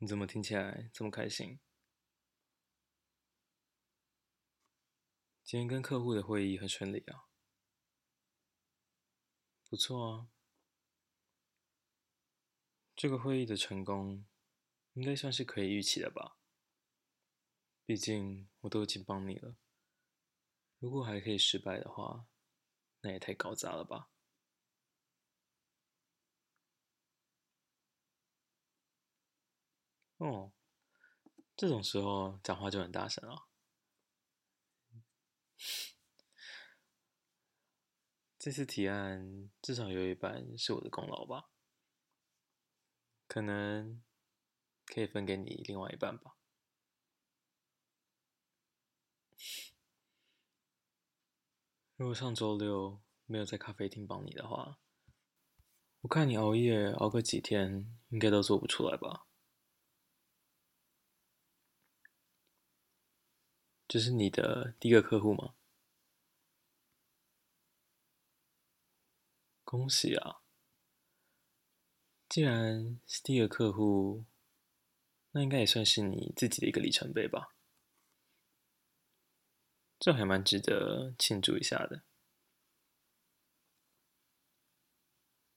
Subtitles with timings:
[0.00, 1.58] 你怎么听起来这么开心？
[5.42, 7.26] 今天跟客户的会议很顺利啊，
[9.68, 10.28] 不错啊。
[12.94, 14.24] 这个会议的成功
[14.92, 16.36] 应该算是可以预期的吧？
[17.84, 19.56] 毕竟我都已经帮你了，
[20.78, 22.28] 如果还可以失败的话，
[23.00, 24.10] 那也太搞砸了吧。
[30.18, 30.52] 哦，
[31.56, 33.48] 这种时候讲话就很大声了。
[38.38, 41.50] 这次提案至少有一半是我的功劳吧？
[43.26, 44.02] 可能
[44.86, 46.36] 可以分给你另外一半吧。
[51.96, 54.78] 如果上周六没有在咖啡厅帮你的话，
[56.00, 59.26] 我看你熬夜熬个几天，应该都做不出来吧？
[63.88, 65.54] 这是你的第一个客户吗？
[69.64, 70.42] 恭喜啊！
[72.28, 74.26] 既然是第一个客户，
[75.30, 77.54] 那应该也算是你自己的一个里程碑吧？
[79.98, 82.02] 这还蛮值得庆祝一下的。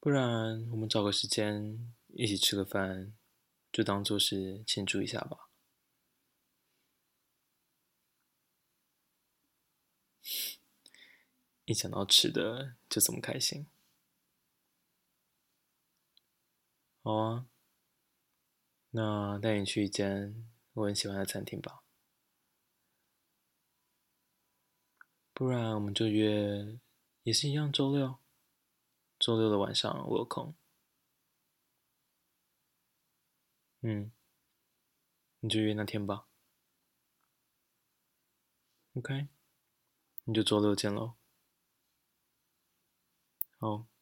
[0.00, 3.16] 不然我们找个时间一起吃个饭，
[3.72, 5.45] 就当做是庆祝一下吧。
[11.66, 13.66] 一想到吃的就这么开心，
[17.02, 17.48] 好啊，
[18.90, 21.82] 那带你去一间我很喜欢的餐厅吧。
[25.34, 26.78] 不然我们就约，
[27.24, 28.20] 也是一样周六，
[29.18, 30.54] 周六的晚上我有空。
[33.80, 34.12] 嗯，
[35.40, 36.28] 你就约那天吧。
[38.94, 39.26] OK，
[40.22, 41.16] 你就周六见喽。
[43.60, 43.95] 好。